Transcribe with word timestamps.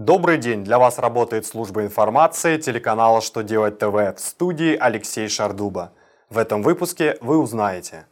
Добрый 0.00 0.38
день! 0.38 0.64
Для 0.64 0.78
вас 0.78 0.98
работает 0.98 1.44
служба 1.44 1.82
информации 1.82 2.56
телеканала 2.56 3.20
«Что 3.20 3.42
делать 3.42 3.78
ТВ» 3.78 3.92
в 3.92 4.14
студии 4.16 4.74
Алексей 4.74 5.28
Шардуба. 5.28 5.92
В 6.30 6.38
этом 6.38 6.62
выпуске 6.62 7.18
вы 7.20 7.36
узнаете, 7.36 8.06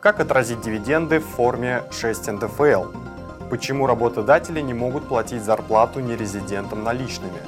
как 0.00 0.20
отразить 0.20 0.62
дивиденды 0.62 1.18
в 1.18 1.26
форме 1.26 1.82
6 1.90 2.28
НДФЛ, 2.28 2.84
почему 3.50 3.86
работодатели 3.86 4.62
не 4.62 4.72
могут 4.72 5.06
платить 5.06 5.42
зарплату 5.42 6.00
нерезидентам 6.00 6.82
наличными, 6.82 7.42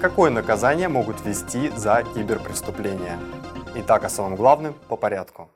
какое 0.00 0.30
наказание 0.30 0.88
могут 0.88 1.22
ввести 1.22 1.68
за 1.76 2.04
киберпреступления. 2.14 3.18
Итак, 3.74 4.04
о 4.04 4.08
самом 4.08 4.36
главном 4.36 4.72
по 4.88 4.96
порядку. 4.96 5.50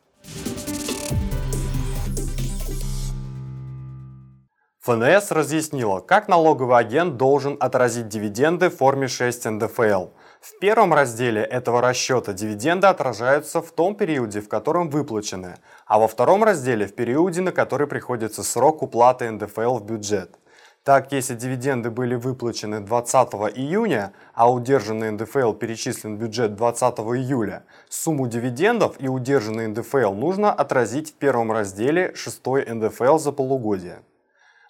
ФНС 4.85 5.31
разъяснила, 5.31 6.01
как 6.01 6.27
налоговый 6.27 6.77
агент 6.77 7.17
должен 7.17 7.57
отразить 7.61 8.09
дивиденды 8.09 8.69
в 8.69 8.79
форме 8.79 9.07
6 9.07 9.45
НДФЛ. 9.45 10.07
В 10.41 10.59
первом 10.59 10.93
разделе 10.93 11.41
этого 11.41 11.81
расчета 11.81 12.33
дивиденды 12.33 12.89
отражаются 12.89 13.63
в 13.63 13.71
том 13.71 13.95
периоде, 13.95 14.41
в 14.41 14.49
котором 14.49 14.91
выплачены, 14.91 15.55
а 15.87 16.01
во 16.01 16.09
втором 16.09 16.43
разделе 16.43 16.89
в 16.89 16.97
периоде, 16.97 17.43
на 17.43 17.53
который 17.53 17.87
приходится 17.87 18.43
срок 18.43 18.83
уплаты 18.83 19.31
НДФЛ 19.31 19.79
в 19.79 19.85
бюджет. 19.85 20.37
Так, 20.83 21.13
если 21.13 21.37
дивиденды 21.37 21.91
были 21.91 22.17
выплачены 22.17 22.81
20 22.81 23.35
июня, 23.55 24.13
а 24.35 24.51
удержанный 24.53 25.13
НДФЛ 25.13 25.53
перечислен 25.53 26.17
в 26.17 26.19
бюджет 26.19 26.57
20 26.57 26.99
июля, 26.99 27.63
сумму 27.89 28.27
дивидендов 28.27 28.97
и 28.99 29.07
удержанный 29.07 29.69
НДФЛ 29.69 30.13
нужно 30.13 30.53
отразить 30.53 31.13
в 31.13 31.15
первом 31.15 31.53
разделе 31.53 32.13
6 32.17 32.45
НДФЛ 32.67 33.19
за 33.19 33.31
полугодие. 33.31 34.03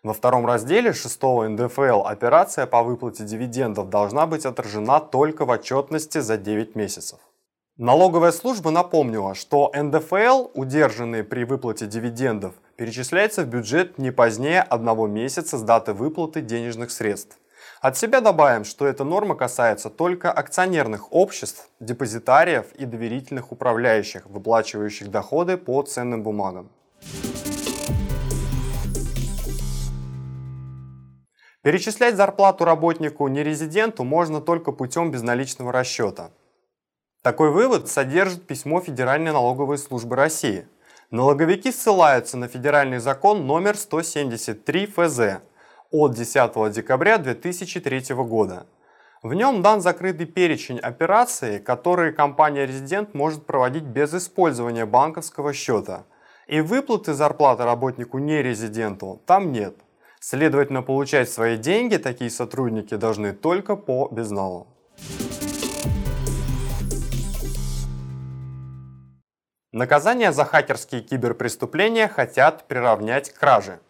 Во 0.05 0.15
втором 0.15 0.47
разделе 0.47 0.93
6 0.93 1.23
НДФЛ 1.23 2.03
операция 2.05 2.67
по 2.67 2.83
выплате 2.83 3.23
дивидендов 3.23 3.89
должна 3.89 4.27
быть 4.27 4.45
отражена 4.45 4.99
только 4.99 5.45
в 5.45 5.51
отчетности 5.51 6.19
за 6.19 6.37
9 6.37 6.75
месяцев. 6.75 7.21
Налоговая 7.77 8.33
служба 8.33 8.73
напомнила, 8.73 9.37
что 9.37 9.71
НДФЛ, 9.73 10.49
удержанные 10.55 11.23
при 11.23 11.45
выплате 11.45 11.87
дивидендов, 11.87 12.55
перечисляется 12.75 13.45
в 13.45 13.47
бюджет 13.47 13.97
не 13.97 14.11
позднее 14.11 14.63
одного 14.63 15.07
месяца 15.07 15.57
с 15.57 15.63
даты 15.63 15.93
выплаты 15.93 16.41
денежных 16.41 16.91
средств. 16.91 17.39
От 17.81 17.97
себя 17.97 18.21
добавим, 18.21 18.65
что 18.65 18.87
эта 18.87 19.05
норма 19.05 19.37
касается 19.37 19.89
только 19.89 20.33
акционерных 20.33 21.13
обществ, 21.13 21.69
депозитариев 21.79 22.73
и 22.73 22.87
доверительных 22.87 23.53
управляющих, 23.53 24.27
выплачивающих 24.27 25.13
доходы 25.13 25.57
по 25.57 25.81
ценным 25.83 26.25
бумагам. 26.25 26.71
Перечислять 31.63 32.17
зарплату 32.17 32.65
работнику 32.65 33.29
нерезиденту 33.29 34.03
можно 34.03 34.41
только 34.41 34.73
путем 34.73 35.13
безналичного 35.13 35.71
расчета. 35.71 36.33
Такой 37.23 37.53
вывод 37.53 37.89
содержит 37.89 38.49
письмо 38.49 38.81
Федеральной 38.81 39.31
налоговой 39.31 39.79
службы 39.79 40.17
России. 40.17 40.67
Налоговики 41.13 41.71
ссылаются 41.71 42.37
на 42.37 42.49
федеральный 42.49 42.99
закон 42.99 43.47
номер 43.47 43.77
173 43.77 44.87
ФЗ 44.87 45.21
от 45.93 46.15
10 46.15 46.73
декабря 46.73 47.19
2003 47.19 48.17
года. 48.17 48.67
В 49.23 49.33
нем 49.35 49.63
дан 49.63 49.81
закрытый 49.81 50.27
перечень 50.27 50.81
операций, 50.81 51.61
которые 51.61 52.11
компания-резидент 52.11 53.15
может 53.15 53.47
проводить 53.47 53.85
без 53.85 54.13
использования 54.15 54.85
банковского 54.85 55.53
счета. 55.53 56.07
И 56.49 56.61
выплаты 56.61 57.15
зарплаты 57.15 57.63
работнику 57.63 58.19
нерезиденту 58.19 59.23
там 59.27 59.53
нет– 59.53 59.77
Следовательно, 60.25 60.83
получать 60.83 61.29
свои 61.29 61.57
деньги 61.57 61.97
такие 61.97 62.31
сотрудники 62.31 62.95
должны 62.95 63.33
только 63.33 63.75
по 63.75 64.09
безналу. 64.09 64.69
Наказание 69.73 70.31
за 70.31 70.45
хакерские 70.45 71.03
киберпреступления 71.03 72.07
хотят 72.07 72.69
приравнять 72.69 73.31
к 73.31 73.39
краже. 73.41 73.81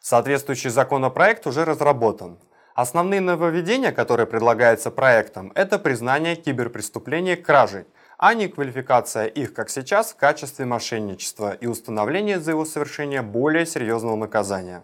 Соответствующий 0.00 0.70
законопроект 0.70 1.46
уже 1.46 1.64
разработан. 1.64 2.40
Основные 2.74 3.20
нововведения, 3.20 3.92
которые 3.92 4.26
предлагаются 4.26 4.90
проектом, 4.90 5.52
это 5.54 5.78
признание 5.78 6.34
киберпреступления 6.34 7.36
кражей, 7.36 7.84
а 8.18 8.34
не 8.34 8.48
квалификация 8.48 9.26
их, 9.26 9.54
как 9.54 9.70
сейчас, 9.70 10.14
в 10.14 10.16
качестве 10.16 10.64
мошенничества 10.64 11.52
и 11.52 11.68
установление 11.68 12.40
за 12.40 12.50
его 12.50 12.64
совершение 12.64 13.22
более 13.22 13.66
серьезного 13.66 14.16
наказания. 14.16 14.82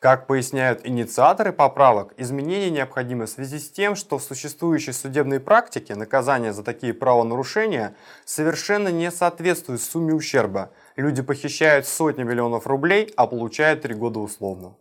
Как 0.00 0.26
поясняют 0.26 0.80
инициаторы 0.84 1.52
поправок, 1.52 2.14
изменения 2.16 2.70
необходимы 2.70 3.26
в 3.26 3.28
связи 3.28 3.58
с 3.58 3.70
тем, 3.70 3.94
что 3.94 4.16
в 4.16 4.22
существующей 4.22 4.92
судебной 4.92 5.40
практике 5.40 5.94
наказание 5.94 6.54
за 6.54 6.62
такие 6.62 6.94
правонарушения 6.94 7.94
совершенно 8.24 8.88
не 8.88 9.10
соответствует 9.10 9.82
сумме 9.82 10.14
ущерба. 10.14 10.70
Люди 10.96 11.20
похищают 11.20 11.86
сотни 11.86 12.22
миллионов 12.22 12.66
рублей, 12.66 13.12
а 13.14 13.26
получают 13.26 13.82
три 13.82 13.92
года 13.92 14.20
условно. 14.20 14.74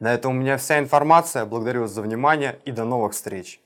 На 0.00 0.12
этом 0.12 0.32
у 0.32 0.40
меня 0.40 0.56
вся 0.56 0.80
информация. 0.80 1.44
Благодарю 1.44 1.82
вас 1.82 1.92
за 1.92 2.02
внимание 2.02 2.58
и 2.64 2.72
до 2.72 2.84
новых 2.84 3.12
встреч. 3.12 3.60